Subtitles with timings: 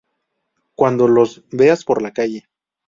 [0.75, 2.47] cuando los veas por la calle